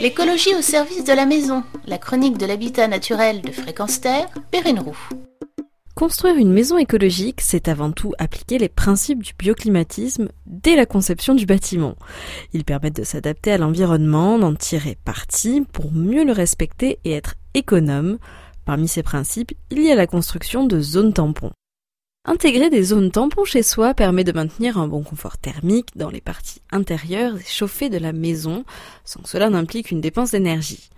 L'écologie 0.00 0.54
au 0.54 0.62
service 0.62 1.02
de 1.02 1.12
la 1.12 1.26
maison, 1.26 1.64
la 1.84 1.98
chronique 1.98 2.38
de 2.38 2.46
l'habitat 2.46 2.86
naturel 2.86 3.42
de 3.42 3.50
Fréquence 3.50 4.00
Terre, 4.00 4.28
Perrine 4.52 4.78
Roux. 4.78 4.96
Construire 5.96 6.36
une 6.36 6.52
maison 6.52 6.78
écologique, 6.78 7.40
c'est 7.40 7.66
avant 7.66 7.90
tout 7.90 8.12
appliquer 8.16 8.58
les 8.58 8.68
principes 8.68 9.24
du 9.24 9.32
bioclimatisme 9.36 10.28
dès 10.46 10.76
la 10.76 10.86
conception 10.86 11.34
du 11.34 11.46
bâtiment. 11.46 11.96
Ils 12.52 12.64
permettent 12.64 13.00
de 13.00 13.02
s'adapter 13.02 13.50
à 13.50 13.58
l'environnement, 13.58 14.38
d'en 14.38 14.54
tirer 14.54 14.96
parti 15.04 15.64
pour 15.72 15.90
mieux 15.90 16.24
le 16.24 16.32
respecter 16.32 17.00
et 17.04 17.14
être 17.14 17.34
économe. 17.54 18.18
Parmi 18.64 18.86
ces 18.86 19.02
principes, 19.02 19.50
il 19.70 19.82
y 19.82 19.90
a 19.90 19.96
la 19.96 20.06
construction 20.06 20.64
de 20.64 20.80
zones 20.80 21.12
tampons. 21.12 21.50
Intégrer 22.24 22.68
des 22.68 22.82
zones 22.82 23.10
tampons 23.10 23.44
chez 23.44 23.62
soi 23.62 23.94
permet 23.94 24.22
de 24.22 24.32
maintenir 24.32 24.76
un 24.76 24.86
bon 24.86 25.02
confort 25.02 25.38
thermique 25.38 25.96
dans 25.96 26.10
les 26.10 26.20
parties 26.20 26.60
intérieures 26.70 27.36
et 27.36 27.44
chauffées 27.44 27.88
de 27.88 27.96
la 27.96 28.12
maison, 28.12 28.64
sans 29.04 29.22
que 29.22 29.28
cela 29.28 29.48
n'implique 29.48 29.90
une 29.90 30.02
dépense 30.02 30.32
d'énergie. 30.32 30.90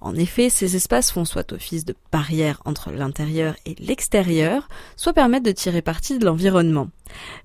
En 0.00 0.14
effet, 0.14 0.48
ces 0.48 0.76
espaces 0.76 1.10
font 1.10 1.24
soit 1.24 1.52
office 1.52 1.84
de 1.84 1.94
barrière 2.12 2.62
entre 2.64 2.90
l'intérieur 2.90 3.54
et 3.66 3.74
l'extérieur, 3.80 4.68
soit 4.96 5.12
permettent 5.12 5.44
de 5.44 5.52
tirer 5.52 5.82
parti 5.82 6.18
de 6.18 6.24
l'environnement. 6.24 6.88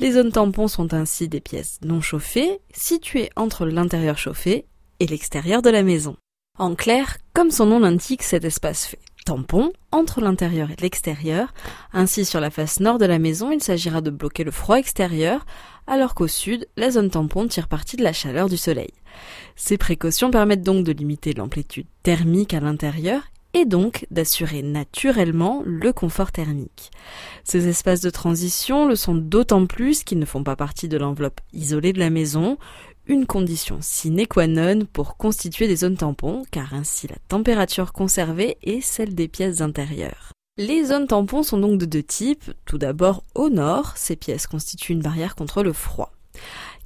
Les 0.00 0.12
zones 0.12 0.32
tampons 0.32 0.68
sont 0.68 0.94
ainsi 0.94 1.28
des 1.28 1.40
pièces 1.40 1.78
non 1.82 2.00
chauffées, 2.00 2.58
situées 2.72 3.30
entre 3.36 3.66
l'intérieur 3.66 4.18
chauffé 4.18 4.66
et 4.98 5.06
l'extérieur 5.06 5.62
de 5.62 5.70
la 5.70 5.82
maison. 5.82 6.16
En 6.58 6.74
clair, 6.74 7.18
comme 7.34 7.50
son 7.52 7.66
nom 7.66 7.78
l'indique, 7.78 8.24
cet 8.24 8.44
espace 8.44 8.86
fait 8.86 8.98
tampon 9.28 9.72
entre 9.92 10.22
l'intérieur 10.22 10.70
et 10.70 10.80
l'extérieur. 10.80 11.52
Ainsi, 11.92 12.24
sur 12.24 12.40
la 12.40 12.50
face 12.50 12.80
nord 12.80 12.96
de 12.96 13.04
la 13.04 13.18
maison, 13.18 13.50
il 13.50 13.62
s'agira 13.62 14.00
de 14.00 14.08
bloquer 14.08 14.42
le 14.42 14.50
froid 14.50 14.78
extérieur, 14.78 15.44
alors 15.86 16.14
qu'au 16.14 16.28
sud, 16.28 16.66
la 16.78 16.90
zone 16.90 17.10
tampon 17.10 17.46
tire 17.46 17.68
parti 17.68 17.96
de 17.96 18.04
la 18.04 18.14
chaleur 18.14 18.48
du 18.48 18.56
soleil. 18.56 18.92
Ces 19.54 19.76
précautions 19.76 20.30
permettent 20.30 20.62
donc 20.62 20.82
de 20.82 20.92
limiter 20.92 21.34
l'amplitude 21.34 21.86
thermique 22.02 22.54
à 22.54 22.60
l'intérieur 22.60 23.20
et 23.52 23.66
donc 23.66 24.06
d'assurer 24.10 24.62
naturellement 24.62 25.62
le 25.66 25.92
confort 25.92 26.32
thermique. 26.32 26.90
Ces 27.44 27.68
espaces 27.68 28.00
de 28.00 28.10
transition 28.10 28.86
le 28.86 28.96
sont 28.96 29.14
d'autant 29.14 29.66
plus 29.66 30.04
qu'ils 30.04 30.18
ne 30.18 30.24
font 30.24 30.42
pas 30.42 30.56
partie 30.56 30.88
de 30.88 30.96
l'enveloppe 30.96 31.40
isolée 31.52 31.92
de 31.92 31.98
la 31.98 32.10
maison, 32.10 32.56
une 33.08 33.26
condition 33.26 33.78
sine 33.80 34.26
qua 34.26 34.46
non 34.46 34.84
pour 34.92 35.16
constituer 35.16 35.66
des 35.66 35.76
zones 35.76 35.96
tampons, 35.96 36.44
car 36.50 36.74
ainsi 36.74 37.08
la 37.08 37.16
température 37.28 37.92
conservée 37.92 38.58
est 38.62 38.82
celle 38.82 39.14
des 39.14 39.28
pièces 39.28 39.62
intérieures. 39.62 40.32
Les 40.58 40.84
zones 40.84 41.06
tampons 41.06 41.42
sont 41.42 41.58
donc 41.58 41.80
de 41.80 41.86
deux 41.86 42.02
types. 42.02 42.52
Tout 42.66 42.78
d'abord, 42.78 43.24
au 43.34 43.48
nord, 43.48 43.96
ces 43.96 44.16
pièces 44.16 44.46
constituent 44.46 44.92
une 44.92 45.02
barrière 45.02 45.34
contre 45.34 45.62
le 45.62 45.72
froid. 45.72 46.12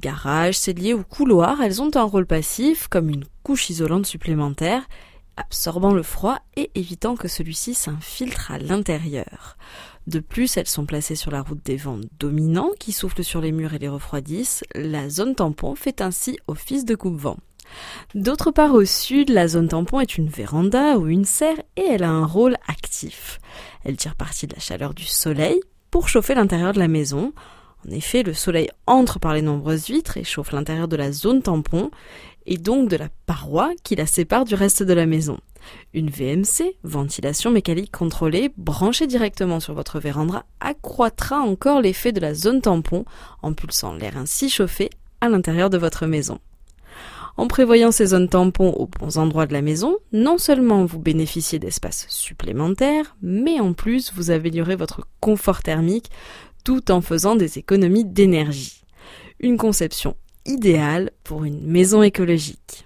Garage, 0.00 0.58
cellier 0.58 0.94
ou 0.94 1.02
couloir, 1.02 1.60
elles 1.60 1.82
ont 1.82 1.90
un 1.94 2.02
rôle 2.02 2.26
passif, 2.26 2.88
comme 2.88 3.10
une 3.10 3.24
couche 3.42 3.70
isolante 3.70 4.06
supplémentaire, 4.06 4.88
absorbant 5.36 5.92
le 5.92 6.02
froid 6.02 6.38
et 6.56 6.70
évitant 6.74 7.16
que 7.16 7.28
celui-ci 7.28 7.74
s'infiltre 7.74 8.50
à 8.50 8.58
l'intérieur. 8.58 9.56
De 10.06 10.20
plus, 10.20 10.56
elles 10.56 10.68
sont 10.68 10.86
placées 10.86 11.16
sur 11.16 11.30
la 11.30 11.42
route 11.42 11.64
des 11.64 11.76
vents 11.76 12.00
dominants 12.18 12.70
qui 12.78 12.92
soufflent 12.92 13.24
sur 13.24 13.40
les 13.40 13.52
murs 13.52 13.74
et 13.74 13.78
les 13.78 13.88
refroidissent. 13.88 14.64
La 14.74 15.08
zone 15.08 15.34
tampon 15.34 15.74
fait 15.74 16.00
ainsi 16.00 16.38
office 16.46 16.84
de 16.84 16.94
coupe-vent. 16.94 17.36
D'autre 18.14 18.52
part 18.52 18.74
au 18.74 18.84
sud, 18.84 19.30
la 19.30 19.48
zone 19.48 19.68
tampon 19.68 19.98
est 19.98 20.16
une 20.16 20.28
véranda 20.28 20.96
ou 20.98 21.08
une 21.08 21.24
serre 21.24 21.58
et 21.76 21.82
elle 21.82 22.04
a 22.04 22.10
un 22.10 22.24
rôle 22.24 22.56
actif. 22.68 23.40
Elle 23.84 23.96
tire 23.96 24.14
parti 24.14 24.46
de 24.46 24.54
la 24.54 24.60
chaleur 24.60 24.94
du 24.94 25.04
soleil 25.04 25.60
pour 25.90 26.08
chauffer 26.08 26.34
l'intérieur 26.34 26.72
de 26.72 26.78
la 26.78 26.88
maison. 26.88 27.32
En 27.86 27.92
effet, 27.92 28.22
le 28.22 28.34
soleil 28.34 28.68
entre 28.86 29.18
par 29.20 29.34
les 29.34 29.42
nombreuses 29.42 29.86
vitres 29.86 30.16
et 30.16 30.24
chauffe 30.24 30.52
l'intérieur 30.52 30.88
de 30.88 30.96
la 30.96 31.12
zone 31.12 31.42
tampon 31.42 31.90
et 32.46 32.58
donc 32.58 32.88
de 32.88 32.96
la 32.96 33.08
paroi 33.26 33.70
qui 33.84 33.94
la 33.96 34.06
sépare 34.06 34.44
du 34.44 34.54
reste 34.54 34.82
de 34.82 34.92
la 34.92 35.06
maison. 35.06 35.38
Une 35.94 36.10
VMC, 36.10 36.76
ventilation 36.84 37.50
mécanique 37.50 37.92
contrôlée, 37.92 38.52
branchée 38.56 39.06
directement 39.06 39.60
sur 39.60 39.74
votre 39.74 40.00
véranda, 40.00 40.44
accroîtra 40.60 41.38
encore 41.38 41.80
l'effet 41.80 42.12
de 42.12 42.20
la 42.20 42.34
zone 42.34 42.60
tampon 42.60 43.04
en 43.42 43.52
pulsant 43.52 43.94
l'air 43.94 44.16
ainsi 44.16 44.48
chauffé 44.48 44.90
à 45.20 45.28
l'intérieur 45.28 45.70
de 45.70 45.78
votre 45.78 46.06
maison. 46.06 46.38
En 47.36 47.48
prévoyant 47.48 47.92
ces 47.92 48.06
zones 48.06 48.30
tampons 48.30 48.70
aux 48.70 48.86
bons 48.86 49.18
endroits 49.18 49.46
de 49.46 49.52
la 49.52 49.60
maison, 49.60 49.98
non 50.12 50.38
seulement 50.38 50.86
vous 50.86 50.98
bénéficiez 50.98 51.58
d'espaces 51.58 52.06
supplémentaires, 52.08 53.14
mais 53.20 53.60
en 53.60 53.74
plus 53.74 54.12
vous 54.14 54.30
améliorez 54.30 54.76
votre 54.76 55.06
confort 55.20 55.62
thermique 55.62 56.10
tout 56.66 56.90
en 56.90 57.00
faisant 57.00 57.36
des 57.36 57.58
économies 57.58 58.04
d'énergie. 58.04 58.82
Une 59.38 59.56
conception 59.56 60.16
idéale 60.46 61.12
pour 61.22 61.44
une 61.44 61.64
maison 61.64 62.02
écologique. 62.02 62.84